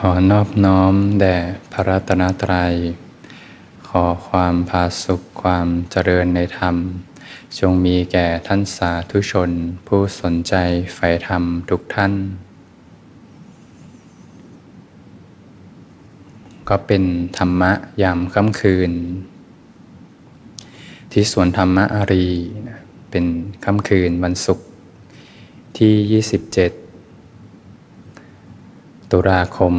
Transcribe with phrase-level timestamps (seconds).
[0.00, 1.36] ขอนอบน้อมแด่
[1.72, 2.74] พระรัตนตรัย
[3.88, 6.76] ขอความพาสุขความเจริญในธรรม
[7.58, 9.50] จงมีแก่ท่านสาธุชน
[9.86, 10.54] ผู้สนใจ
[10.94, 12.12] ใฝ่ธรรมทุกท่าน
[16.68, 17.04] ก็เป็น
[17.38, 17.72] ธรรมะ
[18.02, 18.92] ยามค่ำคืน
[21.12, 22.28] ที่สวนธรรมะอารี
[23.10, 23.24] เป็น
[23.64, 24.66] ค่ำคืนวันศุกร์
[25.78, 26.85] ที่ 27
[29.12, 29.74] ตุลาคม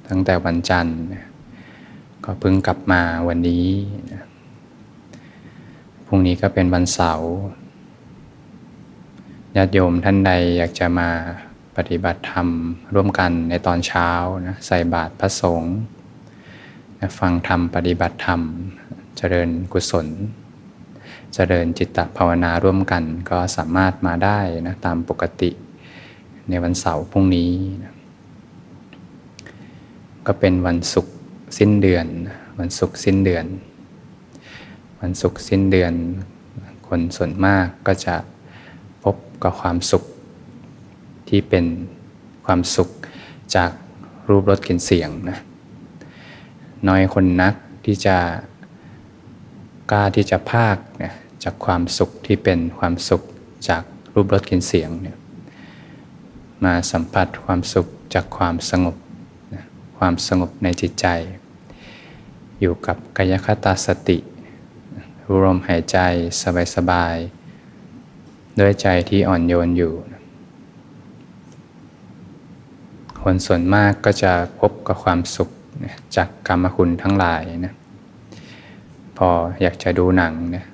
[0.08, 0.98] ตั้งแต่วันจันทร์
[2.24, 3.66] ก็เพิ่งกลับมาวันนี้
[6.06, 7.30] พรุ่งนี้ก็เป็นวันเสาร์
[9.56, 11.10] ญาติโยมท่านใดอยากจะมา
[11.78, 12.48] ปฏิบัติธรรม
[12.94, 14.10] ร่วมกันในตอนเช้า
[14.46, 15.74] นะใส่บาตรพระสงฆ์
[17.00, 18.40] นะฟังธรรมปฏิบัติธรรม
[19.16, 20.06] เจริญกุศล
[21.34, 25.50] เจริญจิตตภาวนาร่วมกันก็สามารถมาได้นะตามปกติ
[26.48, 27.94] ในวันเสาร์พรุ่งนี้นะ
[30.26, 31.14] ก็เป็นวันศุกร์
[31.58, 32.06] สิ้นเดือน
[32.58, 33.44] วันศุกร์สิ้นเดือน
[35.00, 35.92] วันศุกร์สิ้นเดือน
[36.88, 38.16] คนส่วนมากก็จะ
[39.02, 40.04] พบกับความสุข
[41.28, 41.64] ที่เป็น
[42.44, 42.88] ความสุข
[43.56, 43.70] จาก
[44.28, 45.38] รูปรสกลิ่นเสียงนะ
[46.88, 47.54] น้อยคนนัก
[47.84, 48.16] ที่จะ
[49.90, 53.22] กล้าที่จะภาคเนี่ยจากความสุขที่เป็นความสุข
[53.68, 55.16] จากรูปรสกลิ่นเสียงเนี่ย
[56.64, 58.96] มาสัมผัสความสุขจากความสงบ
[59.54, 59.64] นะ
[59.98, 61.06] ความสงบในจิตใจ
[62.60, 64.18] อยู่กับกายคตาสติ
[65.24, 65.98] รู้ลมหายใจ
[66.74, 69.92] สบายๆด้วยใจที่อ่อนโยนอยู่
[73.22, 75.48] คนส่วนมากก็จะพบกับความสุข
[76.16, 77.74] จากกรรมคุณทั้งหลายนะ
[79.18, 79.28] พอ
[79.62, 80.66] อยากจะดูหนังนี่ย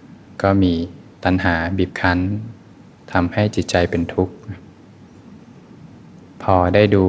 [0.42, 0.72] ก็มี
[1.24, 2.18] ตัณหาบีบคั้น
[3.12, 4.34] ทำให้จิตใจเป็นทุกข์
[6.42, 7.04] พอได้ดู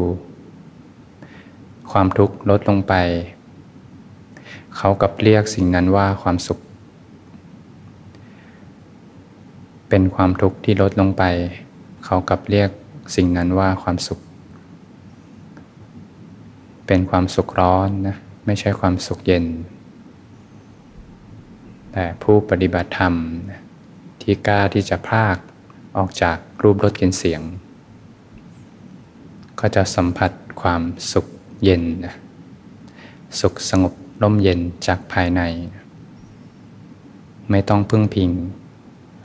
[1.92, 2.94] ความทุกข์ลดลงไป
[4.78, 6.60] เขากับเรียกสิ่งนั้นว่าความสุข
[9.90, 11.24] เป็นความทุกข์ที่ลดลงไป
[12.06, 12.70] เขากับเรียก
[13.16, 14.20] สิ่งนั้นว่าความสุข
[16.88, 18.16] เป็นความสุขร้อนนะ
[18.46, 19.46] ไม่ใช่ความสุขเย็น
[21.92, 23.14] แต่ผู้ปฏิบัติธรรม
[24.22, 25.38] ที่กล้าที่จะพาก
[25.98, 27.42] ออกจากรูปรสกลิ่นเสียง
[29.60, 30.32] ก็จะสัมผัส
[30.62, 30.82] ความ
[31.12, 31.26] สุข
[31.64, 31.84] เย็น
[33.40, 35.42] สุขสงบร่มเย็นจากภายใน
[37.52, 38.30] ไม่ต้องพึ่งพิง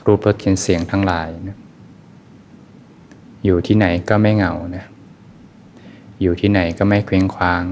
[0.06, 1.56] รูปรสกลิ่นเสียงทั้งหลายนะ
[3.44, 4.84] อยู่ที่ไหนก็ไม่เหงานะ
[6.20, 7.64] อยู่ที่ไหนก็ไม่เคว้งคว้าง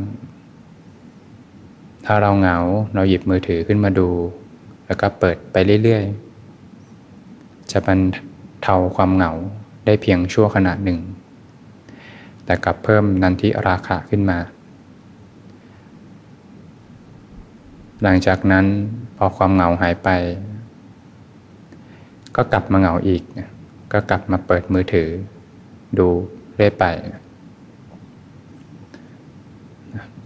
[2.05, 2.59] ถ้าเราเหงา
[2.95, 4.09] เราหยิบมือถือขึ้นมาดู
[4.87, 8.01] แล้วก็เปิดไปเรื่อยๆ จะบรร
[8.63, 9.33] เทาความเหงา
[9.87, 10.99] ได้เพียงชั่วขณะหนึ่ง
[12.45, 14.39] แต่กลับเพิ่มนันทิราคะขึ้นมา
[18.03, 18.67] หลังจากนั้น
[19.17, 20.09] พอความเหงาหายไป
[22.37, 23.23] ก็กลับมาเหงาอีก
[23.93, 25.09] ก็กลับมาเปิดมือถือ
[25.99, 26.09] ดู
[26.55, 26.85] เรื่อยไป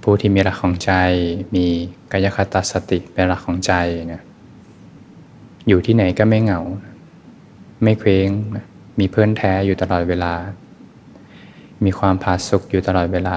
[0.02, 0.92] ผู้ที่มีหลักของใจ
[1.54, 1.66] มี
[2.12, 3.72] กายคตาสติเป็นหลักของใจ
[4.08, 4.22] เนี่ย
[5.68, 6.60] อยู่ที่ไหนก็ไม่เหงา
[7.82, 8.28] ไม่เคว้ง
[8.98, 10.34] มีเพื่อนแท้อยู่ตลอดเวลา
[11.84, 13.36] มีความผาสุกอยู่ตลอดเวลา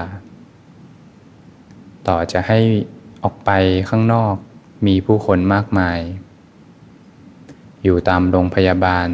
[2.08, 2.58] ต่อจะให้
[3.24, 3.50] ออกไป
[3.88, 4.34] ข้างนอก
[4.86, 6.00] มีผู้คนมากมาย
[7.84, 9.08] อยู่ตามโรงพยาบาล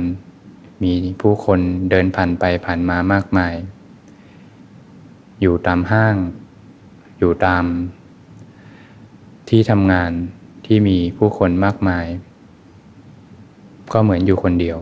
[0.85, 1.61] มีผู้คน
[1.91, 3.55] เดินผ่านไปผ่านมามากมาย
[5.41, 6.17] อยู่ตามห้าง
[7.25, 7.65] อยู่ตาม
[9.49, 10.13] ที่ทำงาน
[10.67, 12.07] ที่มีผู้คนมากมาย
[13.93, 14.79] ก็เหมือนอยู่คนเดียว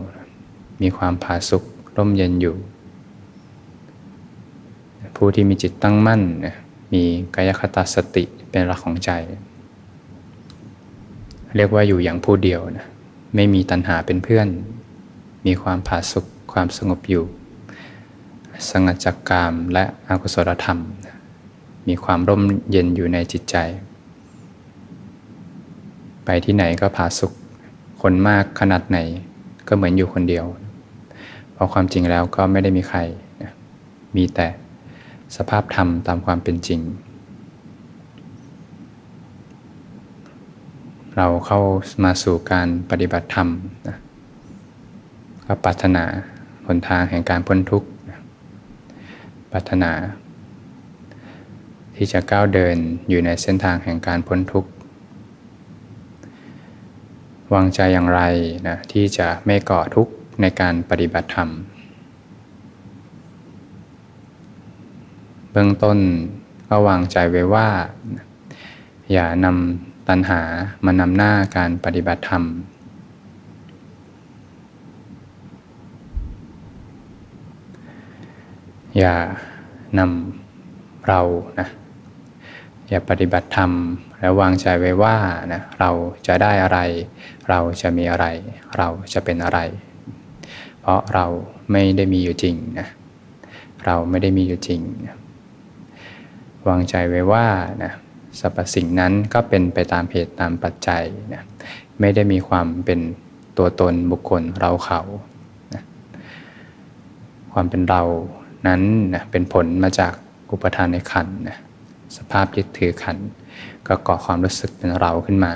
[0.83, 1.63] มีความผาสุก
[1.97, 2.57] ร่มเย็นอยู่
[5.17, 6.23] ผู้ที่มีจิตตั้งมั่น
[6.93, 7.03] มี
[7.35, 9.11] กายคตาสติเป็นหลักของใจ
[11.57, 12.87] เรียกว่าอยู่อย่างผู้เดียวนะ
[13.35, 14.49] ไม่มีตัณหาเป็นเพื่อน
[15.47, 17.25] มีความผาสุกความสงบอยู่
[18.71, 20.81] สงัดจากกามและอกุศลธรรม
[21.89, 23.57] มีความร่มเย็นอยู่ในจิตใจ
[26.25, 27.33] ไปที่ไหนก็ผาสุข
[28.03, 28.99] คนมากขนาดไหน
[29.69, 30.45] ก็เหมือนอยู่คนเดียว
[31.53, 32.99] เพราะความจริงแล้วก็ไม่ได้มีใคร
[34.17, 34.49] มีแต่
[35.37, 36.81] สภาพธรรมตามความเป็นจริง
[41.17, 41.61] เราเข้า
[42.05, 43.49] มาสู่การปฏิบัติธรรม
[43.89, 43.97] นะ
[45.47, 46.05] ก็ปรารถนา
[46.67, 47.89] หนทางแห่งการพ้นทุกข์
[49.53, 49.93] ปรารถนา
[52.03, 52.77] ที่จะก้าวเดิน
[53.09, 54.71] อยู่ในเส้นทางแห่งการพ้นทุกข์
[57.55, 58.21] วางใจอย่างไร
[58.69, 61.49] นะที่จะไม่ก่อทุกข์ในการปฏิบัติธรรม
[65.51, 65.99] เบื้องต้น
[66.69, 67.69] ก็วางใจไว้ว่า
[69.13, 70.41] อย่านำตัณหา
[70.85, 72.45] มานำหน้าการปฏิบัติธรรม
[78.99, 79.17] อย่า
[79.99, 81.23] นำเรา
[81.61, 81.69] นะ
[82.91, 83.73] อย่าปฏิบัติธรรม
[84.21, 85.17] แล้ววางใจไว้ว่า
[85.53, 85.91] นะเรา
[86.27, 86.79] จะได้อะไร
[87.51, 88.27] เราจะมีอะไร
[88.79, 89.59] เราจะเป็นอะไร
[90.81, 91.27] เพราะเรา
[91.73, 92.87] ไม่ได้มีอยู่จริงนะ
[93.87, 95.17] เราไม่ได้มีอยู่จริงนะ
[96.69, 97.47] วางใจไว้ว่า
[97.83, 97.93] นะ
[98.41, 101.05] สรรพสิ่งนั้นก็เป็นไปตามเหตุตามปัจจัย
[101.35, 101.43] นะ
[102.01, 103.01] ไม่ได้มีความเป็น
[103.59, 105.01] ตัวตนบุคคลเราเขา
[105.75, 105.83] นะ
[107.53, 108.03] ความเป็นเรา
[108.67, 108.83] นั้น
[109.15, 110.13] นะเป็นผลมาจาก
[110.51, 111.59] อุปทานในขันนะ
[112.17, 113.17] สภาพยึดถือขัน
[113.87, 115.53] ก็ก่อความรู้สึกเป็นเราขึ้นมา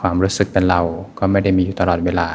[0.00, 0.80] ความรู้สึกเป็นเรา
[1.18, 2.28] ก็ไม่ได้มีอยู่ตลอดเวลา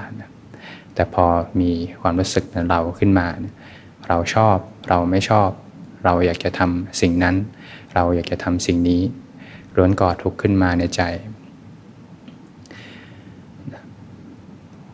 [0.94, 1.25] แต่พอ
[1.62, 1.71] มี
[2.01, 3.27] ความรู้สึกเป็นเราขึ้นมา
[4.07, 4.57] เราชอบ
[4.89, 5.50] เราไม่ชอบ
[6.06, 7.36] เราอยากจะทำสิ่งนั้น
[7.95, 9.01] เราอยากจะทำสิ่งนี้
[9.75, 11.01] ล้วนก่อทุกข์ขึ้นมาในใจ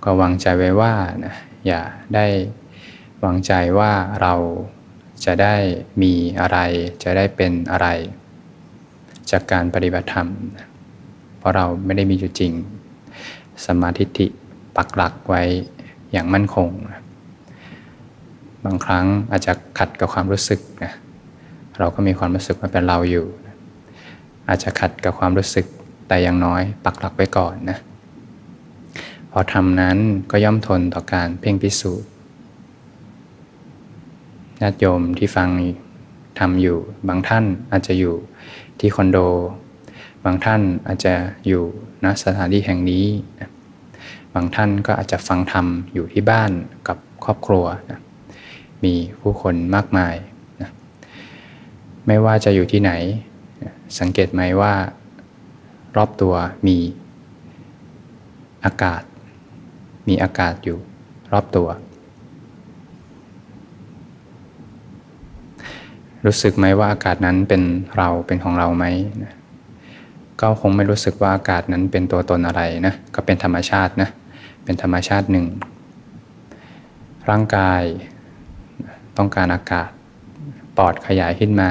[0.03, 0.93] ก็วางใจไว้ว่า
[1.25, 1.35] นะ
[1.67, 1.81] อย่า
[2.15, 2.25] ได้
[3.23, 4.33] วางใจว่าเรา
[5.25, 5.55] จะได้
[6.01, 6.57] มีอะไร
[7.03, 7.87] จะได้เป็นอะไร
[9.31, 10.29] จากการปฏิบัติธรรม
[11.37, 12.53] เพราะเราไม่ได้มีอยู่จริง
[13.65, 14.25] สมาธิิ
[14.75, 15.43] ปักหลักไว้
[16.11, 16.69] อย่างมั่นคง
[18.65, 20.91] บางครั้งอาจจะขัดกับความรู้สึกนะ
[21.79, 23.25] เราก็มีความรู้สึกว่าเป็นเราอยู่
[24.47, 25.65] อาจจะขัดกับความรู้สึก
[26.07, 27.77] แต่อย่างน้อยปักหลักไว้ก่อนนะ
[29.31, 29.97] พอทำนั้น
[30.31, 32.09] ก็ย่อมทนต่อการเพ่งพิสูจน์
[34.61, 35.49] ญาติโยมที่ฟัง
[36.39, 38.15] ทำอยู่ บางท่านอาจจะอยู่
[38.79, 39.17] ที่คอนโด
[40.25, 41.13] บางท่านอาจจะ
[41.47, 41.63] อยู่
[42.03, 43.05] ณสถานที่แห่งนี้
[44.33, 46.51] บางท่านก็อาจจะฟังธรรมอยู่ที่บ้าน
[46.87, 47.99] กับครอบครัวนะ
[48.83, 50.15] มีผู้คนมากมาย
[50.61, 50.69] นะ
[52.07, 52.91] ไม่ว่าจะอยู่ที่ไหน
[53.99, 54.73] สังเกตไหมว่า
[55.97, 56.33] รอบตัว
[56.67, 56.77] มี
[58.65, 59.03] อากาศ
[60.07, 60.79] มีอากาศอยู่
[61.33, 61.67] รอบตัว
[66.25, 67.61] รู้สึกไหมว่าอากาศนั้นเป็น
[67.97, 68.85] เราเป็นของเราไหม
[69.23, 69.33] นะ
[70.41, 74.09] ก็คงไม่รู้สึกว่าอากาศนั้นเป็นตัวตนอะไรนะก็เป็นธรรมชาตินะ
[74.63, 75.45] เป็นธรรมชาติหนึ่ง
[77.29, 77.81] ร่างกาย
[79.17, 79.89] ต้องการอากาศ
[80.77, 81.69] ปอดขยายขึ้นมา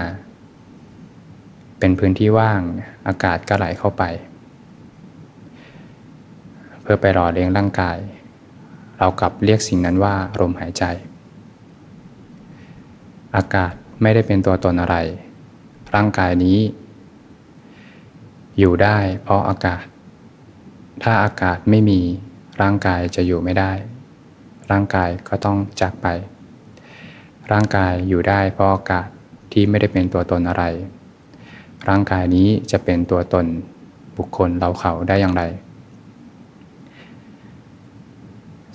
[1.78, 2.60] เป็นพื้นที่ว่าง
[3.08, 4.02] อากาศก็ไหลเข้าไป
[6.82, 7.98] เพื่อไปรอเลี้ยงร่างกาย
[8.98, 10.84] เรากลับเรียกสิ่งนั้นว่าลมหายใจ
[13.36, 14.96] อากาศ ไม่ได้เป็นตัวตนอะไร
[15.94, 16.58] ร่างกายนี้
[18.58, 19.84] อยู่ได้เพราะอากาศ
[21.02, 22.00] ถ้าอากาศไม่มี
[22.62, 23.72] ร่างกายจะอยู่ไม่ได้
[24.70, 26.06] ร่างกายก็ต้องจากไป
[27.52, 29.06] ร่างกายอยู่ได้เพราะอากาศ
[29.52, 30.64] ที่ไม่ได้เป็นตัวตนอะไร
[31.88, 33.46] ร่างกายนี้จะเป็นตัวตน
[34.16, 35.42] บุคคลเราเขาได้อย่างไร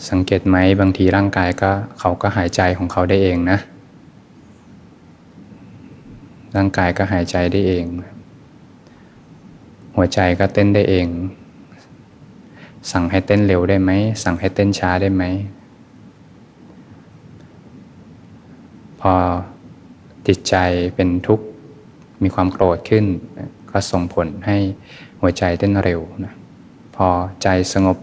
[0.10, 3.60] สังเกตไหมบางทีร่างกายก็เขาก็หายใจของเขาได้เองนะ
[6.56, 7.86] ร่างกายก็หายใจได้เอง
[9.96, 11.08] หัวใจก็เต้นได้เอง
[12.92, 13.92] สั่งให้เต้นเร็วได้ไหม
[14.24, 15.24] สั่งให้เต้นช้าได้ไหม
[19.02, 19.14] พอ
[20.28, 20.56] จิตใจ
[20.96, 21.46] เป็นทุกข์
[22.24, 23.06] มีความโกรธขึ้น
[23.72, 24.58] ก็ส่งผลให้
[25.22, 26.34] หัวใจเต้นเร็วนะ
[26.96, 27.08] พอ
[27.44, 27.98] ใจสงบ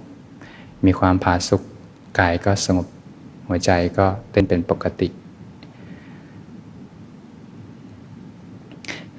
[0.87, 1.63] มีความผาสุก
[2.19, 2.87] กายก็สงบ
[3.49, 5.09] หัวใจก็เต้นเป็นปกติ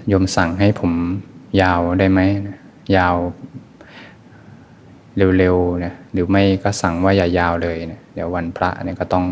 [0.07, 0.91] โยมสั่งให้ผม
[1.61, 2.19] ยาวได้ไหม
[2.97, 3.15] ยาว
[5.37, 9.25] เร็วๆนะหรือไม่ก็สั่งว่าอย่ายาวเลยนะเดี๋ยววันพระเนี่ยก็ต้อง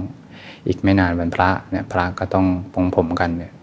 [0.68, 3.54] อีกไม่นานวันพระเนี่ยพระก็ต้องปงผมกันเนี่ย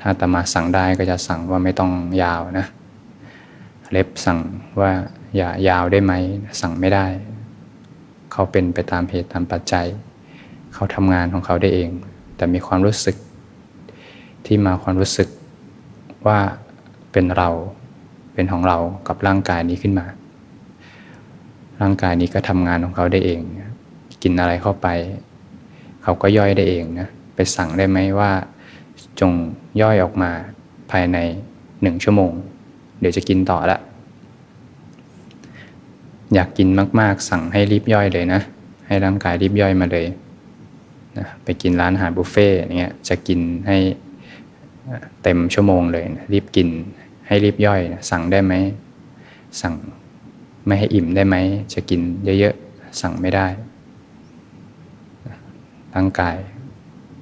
[0.00, 1.90] ถ้าตมาสั่งได้ก็จะสั่งว่าไม่ต้อง
[2.22, 2.66] ยาวนะ
[3.90, 4.38] เล็บสั่ง
[4.80, 4.90] ว่า
[5.36, 6.12] อย่ายาวได้ไหม
[6.60, 7.06] สั่งไม่ได้
[8.32, 9.86] เขาเป็นไปตามเหตุตามปัจจัย
[10.74, 11.90] เขาทำงานของเขาได้เอง
[12.36, 13.16] แต่มีความรู้สึก
[14.46, 15.28] ที่มาความรู้สึก
[16.26, 16.38] ว่า
[17.12, 17.48] เป็นเรา
[18.34, 20.06] เป็นของเรากับร่างกายนี้ขึ้นมา
[21.80, 23.40] ร่างกายนี้ก็ทำงานของเขาได้เอง
[24.22, 24.88] กินอะไรเข้าไป
[26.02, 28.30] เขาก็ย่อยได้เองนะไปสั่งได้ไหมว่า
[29.20, 29.32] จง
[29.80, 30.30] ย่อยออกมา
[30.90, 31.18] ภายใน
[31.82, 32.32] หนึ่งชั่วโมง
[33.00, 33.78] เดี๋ยวจะกินต่อละ
[36.34, 36.68] อยากกิน
[37.00, 38.40] มากๆ สั่งให้รีบย่อยเลยนะ
[38.86, 40.06] ให้ร่างกายรีบย่อยมาเลย
[41.18, 43.78] นะไปกินร้านอาหารบุฟเฟ่อย่างเงี้ยจะกินให้
[45.22, 46.68] เต็มชั่วโมงเลยนะรีบกิน
[47.26, 48.54] ให้รีบย่อยนะสั่งได้ไหม
[49.60, 49.74] สั่ง
[50.66, 51.36] ไม่ให้อิ่มได้ไหม
[51.74, 52.00] จะกิน
[52.40, 53.46] เยอะๆ สั่งไม่ได้
[55.94, 56.36] ร่างกาย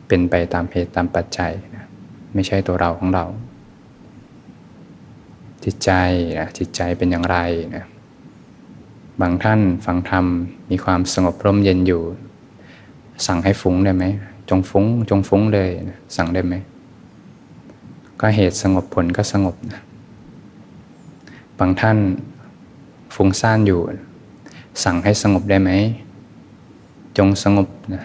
[0.08, 1.84] เป็นไปตามเหตุตามปัจจัยนะ
[2.34, 3.24] ไม่ใช่ตัวเราของเรา
[5.64, 5.90] จิตใจ
[6.38, 7.36] นะจิตใจเป็นอย่างไร
[7.76, 7.84] นะ
[9.20, 10.26] บางท่านฟังธรรม
[10.70, 12.02] มีความสงบร่มเย็นอยู่
[13.26, 14.04] สั่งให้ฟุ้งได้ไหม
[14.48, 16.54] จงฟุ้งจงฟุ้งเลยนะสั่งได้ไหม
[18.20, 19.80] ก็เหตุสงบผลก็สงบนะ
[21.58, 21.98] บางท่าน
[23.14, 23.80] ฟุ้งซ่านอยู่
[24.84, 25.70] สั่งให้สงบได้ไหม
[27.18, 28.04] จงสงบนะ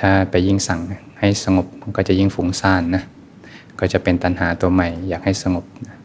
[0.00, 0.80] ถ้าไปยิ่งสั่ง
[1.18, 3.02] ให้สงบก็จะยิ่งฟุ้งซ่านนะ
[3.80, 5.96] ก็จะเป็นตัณหาตัวใหม่ อยากให้สงบนะ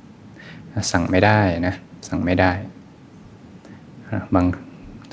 [0.92, 1.74] สั่งไม่ได้นะ
[2.08, 2.52] สั่งไม่ได้
[4.36, 4.46] บาง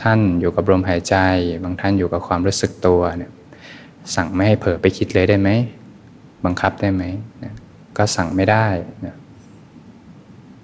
[0.03, 1.17] ท่านอยู่กับลมหายใจ
[1.65, 3.31] บางท่านอยู่กับความรู้สึกตัวเนี่ย
[4.15, 5.51] สั่งไม่ให้เผลอไปคิดเลยได้ไหม
[6.45, 7.03] บังคับได้ไหม
[7.45, 7.53] นะ
[7.97, 8.67] ก็สั่งไม่ได้
[9.07, 9.17] นะ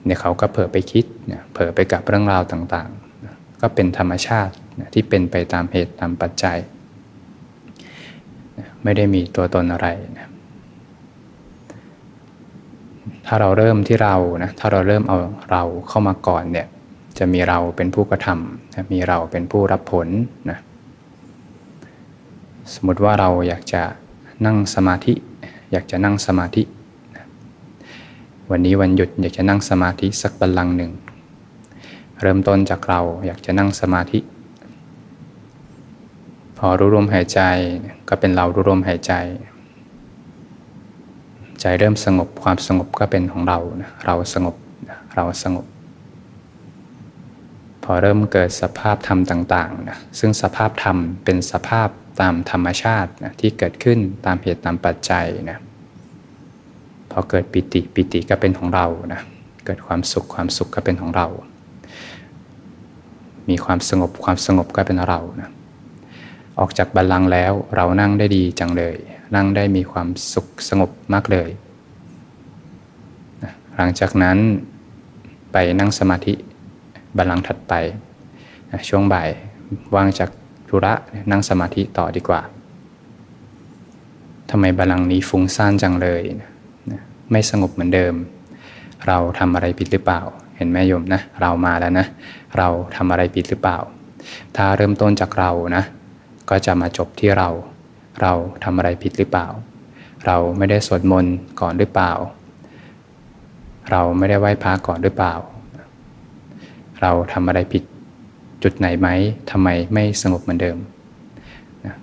[0.05, 6.59] เนี่ยเขาก็เผลอไปคิดนะเผลอไปกับเรื่องราวต่างๆนะก็เป็นธรรมชาตินะที่เป็นไปตามเหตุตามปัจจัย
[8.59, 10.29] นะไม่ได้มีตัวตนอะไรนะ
[13.27, 15.19] ถ้าเราเริ่มที่เรานะถ้าเราเริ่มเอา
[15.51, 16.67] เราเข้ามาก่อนเนี่ย
[17.19, 20.09] จะมีเราเป็นผู้กระทำจะมีเราเป็นผู้รับผล
[20.51, 20.59] นะ
[22.75, 23.83] สมมติว่าเราอยากจะ
[24.47, 25.15] นั่งสมาธิ
[25.73, 26.63] อยากจะนั่งสมาธิ
[28.51, 30.93] วันนี้วันหยุดอยากจะนั่งสมาธิสักบัลลังหนึ่ง
[32.21, 34.19] เริ่มต้นจากเราอยากจะนั่งสมาธิ
[36.59, 37.41] พอรู้ลมหายใจ
[38.09, 39.13] ก็เป็นเรารู้ลมหายใจ
[41.61, 43.59] ใจเริ่มสงบความสงบก็เป็นของเรา
[44.07, 44.57] เราสงบ
[45.17, 45.67] เราสงบ
[47.91, 51.89] อเริ่มเกิดสภาพธรรมต่างๆนะซึ่งสภาพธรรมเป็นสภาพ
[52.21, 55.59] ตามธรรมชาตินะที่เกิดขึ้นตามเหตุตามปัจจัยนะ
[57.11, 59.21] พอเกิดปิติปิติก็เป็นของเรานะ
[59.65, 61.27] เกิดความสุขความสุขก็เป็นของเรา
[63.49, 65.51] มีความสงบความสงบก็เป็นเรานะ
[66.59, 68.97] ออกจากบัลลังก์แล้วเรานั่งได้ดีจังเลย
[69.35, 71.51] นั่งได้มีความสุขสงบมากเลย
[73.43, 74.39] นะหลังจากนั้น
[75.53, 76.35] ไปนั่งสมาธิ
[77.17, 77.73] บัลลังก์ถัดไป
[78.89, 79.29] ช่วงบ่าย
[79.95, 80.31] ว่างจาก
[80.69, 80.93] ธุระ
[81.31, 82.43] นั่งสมาธิต่อดีกว่า
[84.51, 86.23] ทำไมบัลลังก์นี้ฟุ้งซ่านจังเลย
[87.31, 88.15] ไม่สงบเหมือนเดิม
[89.07, 90.21] เราทำอะไรผิดหรือเปล่า
[90.57, 92.07] เห็นไหมโยมนะ เรามาแล้วนะ
[92.59, 93.79] เราทำอะไรผิดหรือเปล่า
[94.57, 95.85] ถ้าเริ่มต้นจากเรานะ
[96.51, 97.49] ก็จะมาจบที่เรา
[98.23, 98.33] เรา
[98.65, 99.47] ทำอะไรผิดหรือเปล่า
[100.27, 102.13] เราไม่ได้สวดมนต์ก่อนหรือเปล่า
[103.91, 105.35] เราไม่ได้ไหว้พระก่อนหรือเปล่า
[107.03, 107.83] เราทำอะไรผิด
[108.63, 109.09] จุดไหนไหม
[109.51, 110.77] ทำไมไม่สงบเหมือนเดิม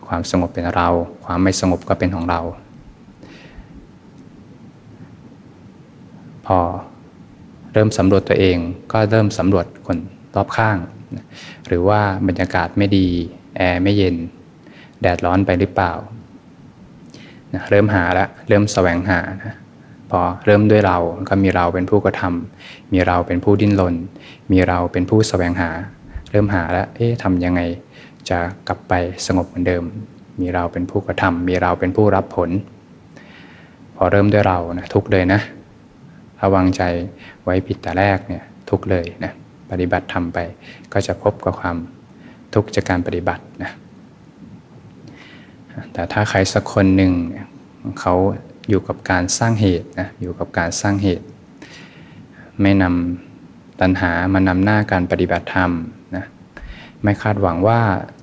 [0.08, 0.90] ความสงบเป็นเรา
[1.25, 2.42] ความไม่สงบก็เป็นของเรา
[6.46, 6.60] พอ
[7.74, 8.58] เริ่มสำรวจตัวเอง
[8.92, 9.98] ก็เริ่มสำรวจคน
[10.36, 10.78] รอบข้าง
[11.68, 13.08] หรือว่าบรรยากาศไม่ดี
[13.58, 14.16] แอร์ไม่เย็น
[15.02, 15.94] แดดร้อนไปหรือเปล่า
[17.70, 19.56] เริ่มหาล้วเริ่มแสวงหานะ
[20.12, 20.98] พอเริ่มด้วยเรา
[21.30, 23.96] ก็มีเราเป็นผู้กระทำมีเราเป็นผู้ดิ้นรน
[24.52, 25.70] มีเราเป็นผู้แสวงหา
[26.32, 27.62] เริ่มหาแล้วเอ๊ะทำยังไง
[28.30, 28.94] จะกลับไป
[29.26, 29.84] สงบเหมือนเดิม
[30.42, 32.50] มีเราเป็นผู้กระทำมีเราเป็นผู้รับผล
[33.96, 35.40] พอเริ่มด้วยเรานะทุกเลยนะ
[36.38, 36.82] ถ้าวางใจ
[37.44, 39.32] ไว้ผิดแต่แรกเนี่ยทุกเลยนะ
[39.72, 40.40] ปฏิบัติทำไป
[40.94, 41.78] ก็จะพบกับความ
[42.54, 43.72] ทุกข์จากการปฏิบัตินะ
[45.94, 47.12] แต่ถ้าใครสักคนหนึ่ง
[48.00, 48.16] เขา
[48.69, 51.25] อยู่กับการสร้างเหตุนะอยู่กับการสร้างเหตุ
[52.62, 55.72] ไม่นำตัณหามานำหน้าการปฏิบัติธรรม
[56.15, 56.25] นะ
[57.03, 57.79] ไม่คาดหวังว่า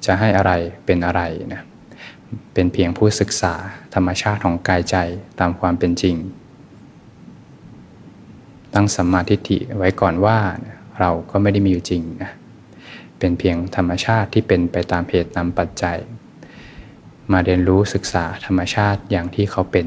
[0.06, 0.52] จะให้อะไร
[0.86, 1.22] เป็นอะไร
[1.52, 1.62] นะ
[2.54, 3.54] เป็นเพียงผู้ศึกษา
[3.94, 4.96] ธรรมชาติของกายใจ
[5.40, 6.16] ตามความเป็นจริง
[8.74, 10.38] ตั้งสัมมาทิฏฐิไว้ก่อนว่า
[11.00, 12.30] เราก็ไม่ได้มีอยู่จริงนะ
[13.18, 15.98] เป็นเพียงธรรมชาติที่เป็นไปตามเหตุตามปัจจัย
[17.32, 19.86] มาเรียนรู้ศึกษาธรรมชาติอย่างที่เขาเป็น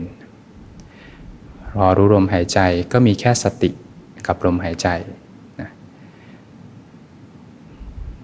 [1.76, 2.60] รอรู้ลมหายใจ
[2.92, 3.70] ก็มีแค่สติ
[4.28, 4.88] กับลมหายใจ
[5.62, 5.70] นะ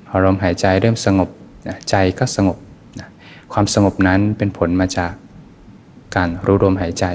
[0.08, 1.30] พอลมหายใจเริ่มสงบ
[1.68, 2.58] นะใจก็สงบ
[3.00, 3.08] นะ
[3.54, 5.14] ความสงบนั้นเป็นผลมาจาก
[6.16, 7.06] การรู้ลมหายใจ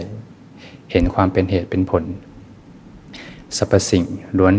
[0.90, 2.04] เห็นความเป็นเหตุเป็นผล
[3.56, 4.04] สรรพสิ่ง
[4.38, 4.54] ล้วน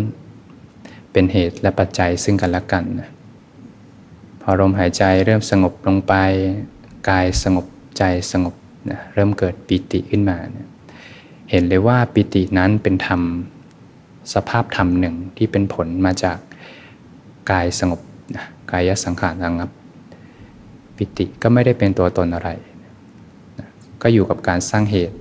[1.12, 3.10] เป็นเหตุและปัจจัยซึ่งกันและกันนะ
[4.41, 6.13] พอลมหายใจเริ่มสงบลงไป
[7.10, 7.65] กายสงบ
[7.98, 8.55] ใจสงบ
[8.89, 10.67] นะเริ่มเกิดปิติขึ้นมานะ
[11.50, 13.22] เห็นเลยว่าปิตินั้นเป็นธรรม
[14.34, 16.38] สภาพธรรมหนึ่งที่เป็นผลมาจาก
[17.51, 18.01] กายสงบ
[18.72, 19.70] กายสังขารระงับ
[20.98, 22.50] ปิติก็ไม่ได้เป็นตัวตนอะไร
[24.01, 25.18] ก็อยู่กับการสร้างเหตุ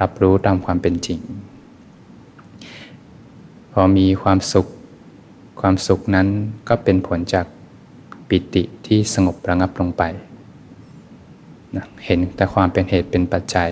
[0.00, 1.18] รับรู้ตามความเป็นจริง
[3.72, 4.66] พอมีความสุข
[5.60, 6.28] ความสุขนั้น
[6.68, 7.46] ก็เป็นผลจาก
[8.28, 10.02] ปิติที่สงบระงับลงไป
[11.76, 13.70] นะเห็นแต่ความเป็นเหตุเป็นปัจจัย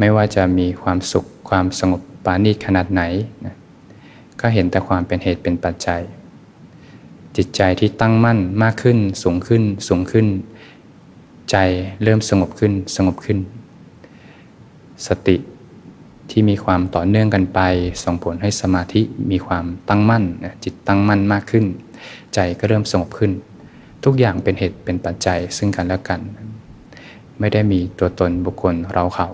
[0.00, 3.02] ไม่ว่าจะมีความสุขความสงบปานีขนาดไหน
[3.46, 3.56] นะ
[4.40, 6.02] ก็เห็นแต่ความเป็นเหตุเป็นปัจจัย
[7.36, 10.26] จิตใจที่ตั้งมั่นมากขึ้นสูงขึ้นสูงขึ้น
[11.50, 11.56] ใจ
[12.02, 13.38] เริ่มสงบขึ้นสงบขึ้น
[15.06, 15.36] สติ
[16.30, 17.60] ที่มีความต่อเนื่องกันไป
[18.04, 20.24] ส่งผลให้สมาธิมีความตั้งมั่น
[20.64, 21.64] จิตตั้งมั่นมากขึ้น
[22.34, 23.32] ใจก็เริ่มสงบขึ้น
[24.04, 26.20] ทุกอย่างเป็นเหตุเป็นปัจจัยซึ่งกันและกัน
[27.38, 29.28] ไม่ได้มีตัวตนบุคคลเราเขา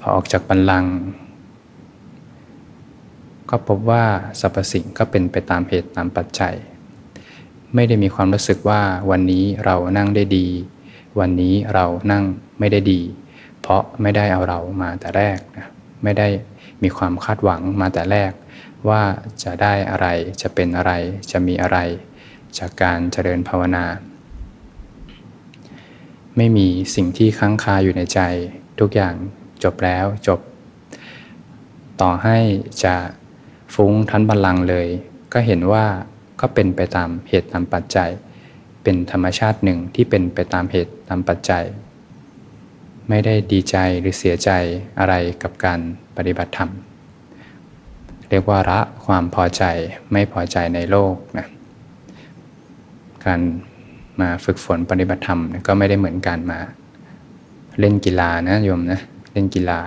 [0.00, 0.94] พอออกจากบัลลังก์
[3.50, 4.04] ก็พบว่า
[4.40, 6.54] สรรพสิ่งก็เป็นไปตามเหตุตามปัจจัย
[7.74, 8.80] ไม่ได้มีความรู้สึกว่า
[9.10, 10.46] วันนี้เรานั่งได้ดี
[11.20, 12.24] วันนี้เรานั่ง
[12.58, 13.00] ไม่ได้ดี
[13.60, 15.66] เพราะไม่ได้เอาเรามาแต่แรกนะ
[16.04, 16.28] ไม่ได้
[16.82, 18.32] มีความคาดหวังมาแต่แรก
[18.88, 19.02] ว่า
[19.42, 20.06] จะได้อะไร
[20.42, 20.92] จะเป็นอะไร
[21.32, 21.78] จะมีอะไร
[22.58, 23.84] จากการเจริญภาวนา
[26.36, 28.20] ไม่มีสิ่งที่ค้างคาอยู่ในใจ
[28.80, 29.14] ทุกอย่าง
[29.64, 30.40] จบแล้วจบ
[32.00, 32.38] ต่อให้
[32.84, 32.94] จะ
[33.74, 34.88] ฟุ้งทันบัลลังเลย
[35.32, 35.86] ก็เห็นว่า
[36.40, 38.10] ก็เป็นไปตามเหตุตามปัจจัย
[38.82, 41.64] เป็นธรรมชาติหนึ่งที่เป็นไปตามเหตุตามปัจจัย
[43.08, 44.50] ไม่ได้ดีใจหรือเสียใจ
[44.98, 45.80] อะไรกับการ
[46.16, 46.70] ปฏิบัติธรรม
[48.28, 49.64] เรียกว่าละความพอใจ
[50.12, 51.46] ไม่พอใจในโลกนะ
[53.24, 53.40] การ
[54.20, 56.58] มาฝึกฝนปฏิบัติธรรมก็ไม่ได้เหมือนการมา
[57.78, 59.00] เล่นกีฬานะโยมนะ
[59.32, 59.80] เล่นกีฬา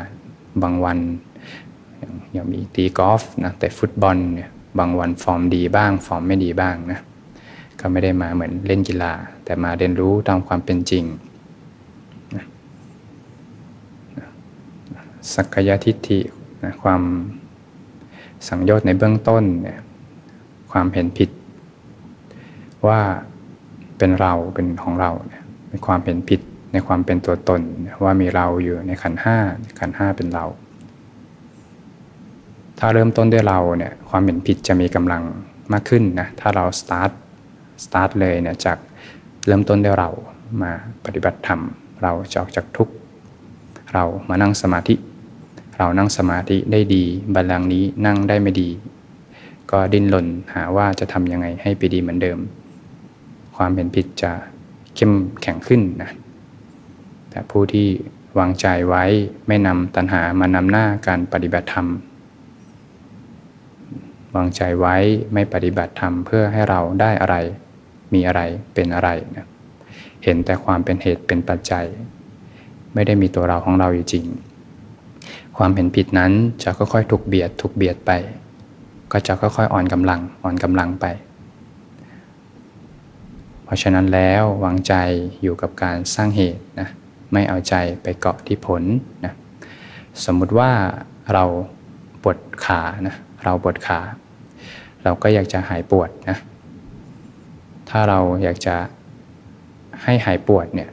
[0.61, 0.99] บางวัน
[2.33, 6.99] อย่างมีตีกอล์ฟนะแต่ฟุตบอลเนี่ยบางวันฟอร์มดีบ้าง ฟอร์มไม่ดีบ้างนะ
[7.79, 9.13] ก็ไม่ได้มาเหมือนเล่นกีฬา
[9.45, 11.03] แต่มาเรียนรู้ตามความเป็นจริง
[12.35, 12.45] นะ
[15.33, 16.19] สักยทิฏฐิ
[16.63, 17.01] นะความ
[18.47, 19.79] สังโยชน์ในเบื้องต้นเนี่ย
[20.71, 21.29] ความเห็นผิด
[22.87, 22.99] ว่า
[23.97, 26.41] เป็นเราเป็นของเราเนี่ยเป็นความเห็นผิด
[26.73, 27.61] ในความเป็นตัวตน
[28.03, 29.37] ว่ามีเราอยู่ในขันห้า
[29.79, 30.45] ขันห้าเป็นเรา
[32.79, 35.23] ถ้าเริ่มต้นด้วยเราเนี่ยความเห็นผิดจะมีกำลัง
[35.73, 37.11] มากขึ้นนะถ้าเราสตาร์ท
[37.85, 38.77] สตาร์ทเลยเนี่ยจาก
[39.47, 40.09] เริ่มต้นด้วยเรา
[40.61, 40.71] มา
[41.05, 41.61] ปฏิบัติธรรม
[42.03, 42.93] เราจะออกจากทุกข์
[43.93, 44.95] เรามานั่งสมาธิ
[45.77, 47.03] เรานั่งสมาธิได้ดี
[47.35, 48.69] บัลลังนี้นั่งได้ไม่ดี
[49.71, 52.39] ก็ดิ้นรนหาว่าจะทำยังไงให้ไปดีเหมือนเดิม
[53.55, 54.31] ความเห็นผิดจะ
[54.95, 56.09] เข้มแข็งขึ้นนะ
[57.33, 57.87] แต่ผู้ที่
[58.39, 59.03] วางใจไว้
[59.47, 61.87] ไม่นำตัณหามานำหน้าการปฏิบัติธรรม
[64.35, 64.95] วางใจไว้
[65.33, 67.35] ไม่ปฏิบัติธรรมเพื่อให้เราได้อะไร
[68.13, 68.41] มีอะไร
[68.73, 69.47] เป็นอะไรนะ
[70.23, 71.85] เห็นแต่ความเป็นเหตุเป็นปัจจัย
[72.93, 74.25] ไม่ได้มีตัวเราของเราอยู่จริง
[75.57, 76.31] ความเห็นผิดนั้น
[76.63, 78.11] จะค่อยๆถูกเบียดถูกเบียดไป
[79.11, 81.05] ก็จะค่อยๆอ่อนกำลังอ่อนกำลังไป
[83.63, 84.93] เพราะฉะนั้นแล้ววางใจ
[85.41, 86.89] อยู่กับการสร้างเหตุนะ
[87.33, 88.83] ไม่เอาใจไปเกาะที่ผล
[89.25, 89.33] นะ
[90.25, 90.71] สมมุติว่า
[91.33, 91.43] เรา
[92.23, 93.99] ปวดขานะเราปวดขา
[95.03, 96.37] เราก็อยากจะหายปวดนะ
[97.89, 98.75] ถ้าเราอยากจะ
[100.03, 100.89] ให้หายปวดเนี่ย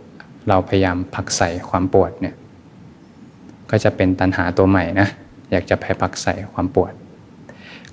[0.48, 2.34] เราพยายามผักใส่ความปวดเนี่ย
[3.70, 5.08] ก็จะเป็นตันหาตัวใหม่นะ
[5.50, 6.92] อยากจะไปผักใส่ความปวด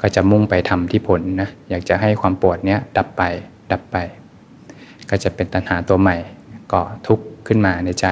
[0.01, 3.23] ก็จะมุ่งไปทำที่ผลนะอยากจะให้ความปวดเนี้ยดับไป
[3.71, 3.97] ดับไป
[5.09, 6.17] ก็จะเป็นตันหาตัวใหม่
[6.73, 8.07] ก่อทุกข์ขึ้นมาในใจ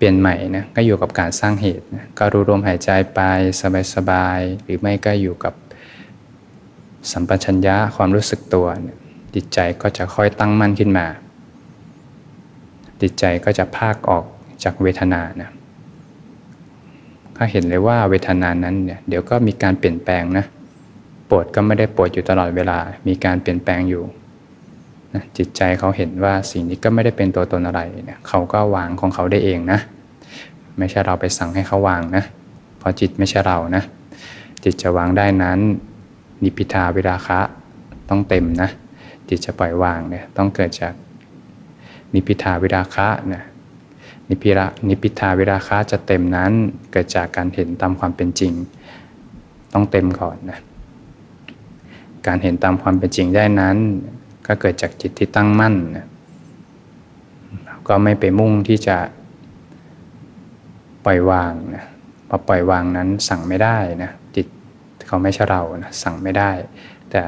[0.00, 3.20] เปลี่ยนใหม่นะก็อยู่กับการสร้างเหตุนะก็รู้ลมหายใจไป
[3.94, 5.54] สบายๆหรือไม่ก็อยู่กับ
[7.12, 8.98] สัมปชัญญะความรู้สึกตัวเนี่ย
[9.34, 11.06] จิตใจก็จะค่อยตั้งมั่นขึ้นมา
[13.00, 14.24] จิตใจก็จะภาคออก
[14.64, 15.50] จากเวทนานะ
[17.36, 20.44] ก็เห็นเลยว่าเวทนานั้นเนี่ยเดี๋ยวก็มีการเปลี่ยนแปลงนะ
[21.30, 24.02] ปวดก็ไม่ได้ปวดอยู่ตลอดเวลา มีการเปลี่ยนแปลงอยู่
[25.14, 29.78] นะจิตใจเขาเห็นว่าสิ่งนี้ก็ไม่ได้เป็นตัวตนอะไรเนี่ยเขาก็วางของเขาได้เองนะ
[30.78, 32.24] ไม่ใช่เราไปสั่งให้เขาวางนะ
[32.78, 33.82] เพราะจิตไม่ใช่เรานะ
[34.64, 35.58] จิตจะวางได้นั้น
[36.42, 37.38] นิพิทาวิราคะ
[38.08, 38.68] ต้องเต็มนะ
[39.28, 40.94] จิตจะปล่อยวางเนี่ยต้องเกิดจาก
[42.14, 43.42] นิพิทาวิราคะนะ
[44.28, 46.52] นิพิระนิพิทาวิราคะจะเต็มนั้น
[46.92, 48.52] เกิดจากการเห็นตามความเป็นจริง
[49.74, 50.58] ต้องเต็มก่อนนะ
[52.26, 53.76] การเห็นตามความเป็นจริงได้นั้น
[54.46, 56.06] ก็เกิดจากจิตที่ตั้งมั่นนะ
[57.88, 58.98] ก็ไม่ไปมุ่งที่จะ
[61.04, 61.84] ปล่อยวางนะ
[62.28, 64.46] พอปล่อยวางนั้นสั่งไม่ได้นะจิต
[65.06, 66.50] เขาไม่ใช่เรานะสั่งไม่ได้
[67.10, 67.22] แต่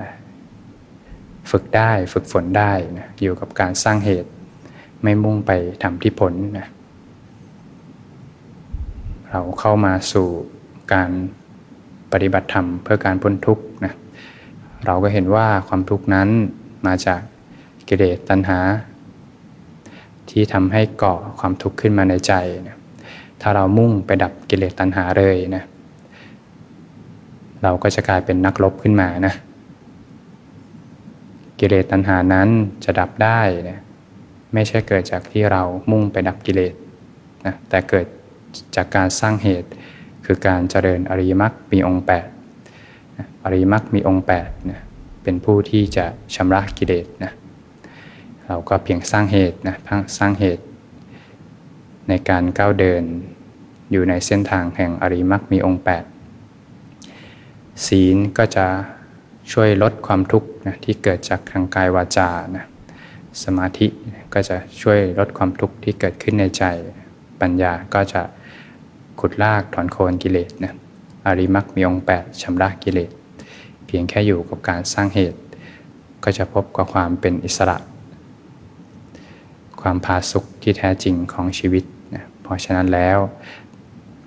[1.50, 4.30] ฝึกได้ฝึกฝนได้นะอยู่กับการสร้างเหตุ
[5.02, 5.50] ไม่มุ่งไป
[5.82, 6.66] ทำที่ผลนะ
[9.30, 10.28] เราเข้ามาสู่
[10.92, 11.10] การ
[12.12, 13.92] ปฏิบัติธรรมเพื่อการพ้นทุกข์นะ
[14.86, 16.28] เราก็เห็นว่าความทุกข์นั้น
[16.86, 17.20] มาจาก
[17.88, 18.58] กิเลสตัณหา
[20.30, 22.32] ที่ทำให้ก่อความทุกข์ขึ้นมาในใจ
[22.68, 22.76] นะ
[23.40, 25.64] ถ้าเรามุ่งไปดับกิเลสตัณหาเลยนะ
[27.62, 29.34] เราก็จะกลายเป็นนักลบขึ้นมานะ
[31.60, 32.48] กิเลสตัณหานั้น
[32.84, 33.78] จะดับได้นะ
[34.54, 36.74] ไม่ใช่เกิดจากที่เรามุ่งไปดับกิเลส
[37.46, 38.06] นะแต่เกิด
[38.76, 39.68] จากการสร้างเหตุ
[40.24, 44.80] คือการเจริญอริยมรรคมีองค์8อริยมรรคมีองค์8นะ
[45.22, 47.32] เป็นผู้ที่จะชำระกิเลสนะ
[48.46, 49.76] เราก็เพียงสร้างเหตุนะ
[50.18, 50.64] สร้างเหตุ
[52.08, 53.02] ในการก้าวเดิน
[53.90, 55.82] อยู่ในเส้นทางแห่งอริมักมีองค์
[56.82, 58.66] 8 ศีลก็จะ
[59.52, 62.64] ช่วยลดความทุกข์นะที่เกิดจากทางกายวาจานะ
[63.42, 63.86] สมาธิ
[64.34, 66.64] ก็จะช่วยลดความทุกข์ที่เกิดขึ้นในใจ
[67.40, 68.22] ปัญญาก็จะ
[69.20, 70.74] ขุดลากถอนโคนกิเลสนะ
[71.26, 73.10] อริมักมีองค์ 8ชำระกิเลส
[73.94, 75.40] พียงแค่อยู่กับการสร้างเหตุ
[76.24, 77.78] ก็จะพบกับความเป็นอิสระ
[79.80, 83.18] ความพาสุขที่แท้จริงของชีวิตนะเพราะฉะนั้นแล้ว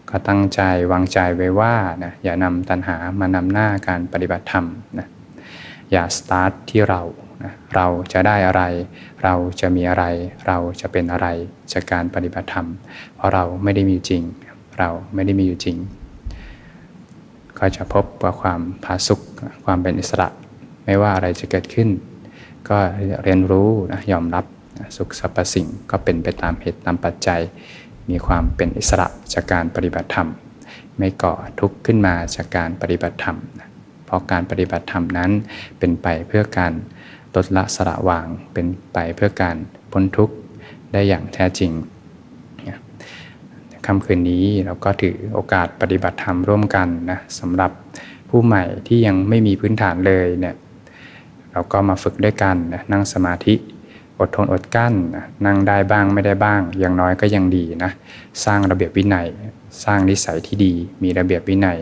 [0.09, 4.65] ก็ตั้งใจวางใจไว้ว่านะอย่านำตัณหามานำหน้าการปฏิบัติธรรม
[4.99, 5.07] นะ
[5.91, 7.01] อย่าสตาร์ทที่เรา
[7.43, 8.63] นะเราจะได้อะไร
[9.23, 10.05] เราจะมีอะไร
[10.47, 11.27] เราจะเป็นอะไร
[11.73, 12.67] จากการปฏิบัติธรรม
[13.15, 14.23] เพราะเราไม่ได้มีจริง
[14.79, 15.77] เราไม่ได้มีอยู่จริง
[17.59, 19.19] ก็จะพบกับความผาสุก
[19.65, 20.27] ความเป็นอิสระ
[20.85, 21.89] ไม่ว่าอะไรจะเกิดขึ้น
[22.69, 22.77] ก็
[23.23, 24.45] เรียนรู้นะยอมรับ
[24.97, 27.41] สุขสรรพสิ่งก็เป็นไปตามเหตุตามปัจจัย
[28.09, 30.29] มีความเป็นอิสระจากการปฏิบัติธรรม
[30.97, 33.37] ไม่ก่อทุกข์ขึ้นมาจากการปฏิบัติธรรม
[34.05, 35.31] เพราะการปฏิบัติธรรมนั้น
[35.79, 36.73] เป็นไปเพื่อการ
[37.35, 39.55] ลดละสละวาง เป็นไปเพื่อการ
[39.91, 40.35] พ้นทุกข์
[40.91, 41.71] ได้อย่างแท้จริง
[43.85, 47.71] ค่ำคืนนี้เราก็ถือโอกาสปฏิบัติธรรมร่วมกันนะสำหรับ
[48.29, 50.55] ผู้ใหม่ที่ยังไม่มีพื้นฐานเลยเนี่ย
[51.51, 53.55] เราก็มาฝึกด้วยกันนะนั่งสมาธิ
[54.19, 54.93] อดทนอดกั้น
[55.45, 57.91] นั่งได้บ้างไม่ได้บ้าง อย่างน้อยก็ยังดีนะ
[58.45, 59.27] สร้างระเบียบวินัย
[59.83, 61.77] สร้างนิสัยที่ดี มีระเบียบวินัย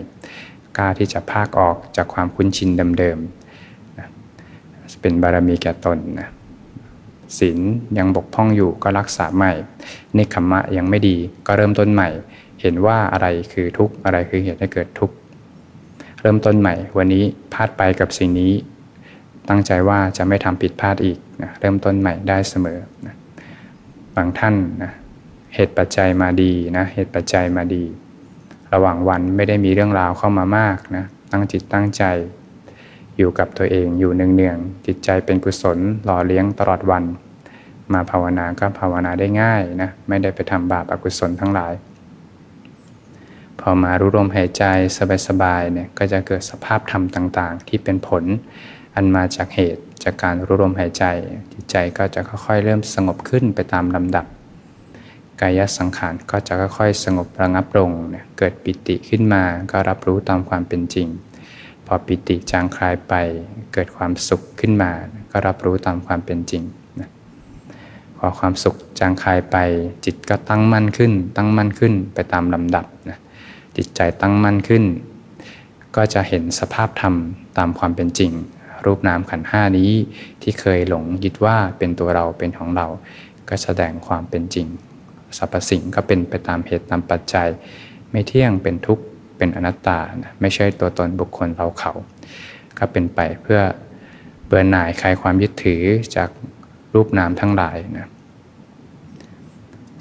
[0.77, 4.07] กล้าที่จะพากออกจากความคุ้นชินเดิมๆนะ
[5.01, 6.29] เป็นบารมีแก่ตนนะ
[7.39, 7.59] ศีล
[7.97, 9.53] ยังบกพร่องอยู่ก็รักษาใหม่
[10.15, 11.17] เนคขมะยังไม่ดี
[11.47, 12.09] ก็เริ่มต้นใหม่
[12.61, 15.15] เห็นว่าอะไรคือทุกข์อะไรคือเหตุให้เกิดทุกข์
[16.21, 18.53] เริ่มต้นใหม่ วันนี้พลาดไปกับสิ่งนี้
[19.49, 23.15] ตั้งใจว่าจะไม่ทำผิดพลาดอีกนะเริ่มต้นใหม่ได้เสมอนะ
[24.15, 24.91] บางท่านนะ
[25.55, 27.83] เหตุปัจจัยมาดีนะเหตุปัจจัยมาดี
[28.73, 32.03] ระหว่างวันไม่ได้มีเรื่องราวเข้ามามากนะตั้งจิตตั้งใจ
[33.17, 37.03] อยู่กับตัวเองอยู่เนืองๆจิตใจเป็นกุศลหล่อเลี้ยงตลอดวัน
[37.93, 41.73] มาภาวนาก็ภาวนาได้ง่ายนะไม่ได้ไปทำบาปอกุศลทั้งหลาย
[43.59, 44.63] พอมารู้ลมหายใจ
[45.27, 48.23] สบายๆเนี่ยก็จะเกิดสภาพธรรมต่างๆ ที่เป็นผล
[48.95, 51.05] อันมาจากเหตุจากการรู้ลมหายใจ
[51.53, 54.25] จิตใจก็จะค่อยๆเริ่มสงบขึ้นไปตามลำดับ
[55.41, 61.07] กายสังขารก็จะค่อยๆสงบระงับลงเเกิดปิติขึ้นมาก็รับรู้ตามความเป็นจริง
[61.87, 63.13] พอปิติจางคลายไป
[63.73, 64.91] เกิดความสุขขึ้นมา
[65.31, 66.63] ก็รับรู้ตามความเป็นจริง
[66.99, 67.09] นะ
[68.17, 69.57] พอความสุขจางคลายไป
[70.05, 73.19] จิตก็ตั้งมั่นขึ้น ตั้งมั่นขึ้นไปตามลำดับนะ
[73.77, 74.83] จิตใจตั้งมั่นขึ้น
[75.95, 77.15] ก็จะเห็นสภาพธรรม
[77.57, 78.31] ตามความเป็นจริง
[78.85, 79.91] รูปนามขันห้านี้
[80.41, 82.87] ที่เคยหลงยึดว่าเป็นตัวเราเป็นของเรา
[83.49, 84.67] ก็แสดงความเป็นจริง
[85.37, 87.49] สรรพสิ่งก็เป็นไปตามเหตุตามปัจจัย
[88.11, 89.03] ไม่เที่ยงเป็นทุกข์
[89.43, 89.99] เป็นอนัตตา
[90.41, 91.93] ไม่ใช่ตัวตนบุคคลเราเขา
[92.77, 93.61] ก็เป็นไปเพื่อ
[94.45, 95.83] เบื่อหน่ายคลายความยึดถือ
[96.15, 96.29] จาก
[96.93, 98.07] รูปนามทั้งหลายนะ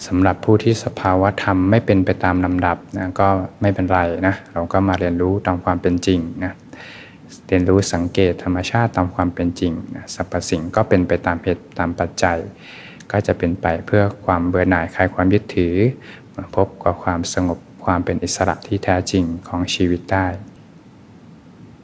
[0.06, 3.28] สำหรับผู้ที่สภาวะธรรมไม่เป็นไปตามลำดับนะก็
[3.60, 6.52] ไม่เป็นไรนะเราก็มาเรียนรู้ตามความเป็นจริงนะ
[7.46, 12.38] เรียนรู้สังเกตธรรมชาติตามความเป็นจริงนะสรรพสิ่งก็เป็นไปตามเหตุตามปัจจัย
[13.10, 15.74] ก็จะเป็นไปเพื่อความเบื่อหน่ายคลายความยึดถือ
[16.56, 20.26] พบกับความสงบ ความเป็นอิสระที่แท้จริงของชีวิตได้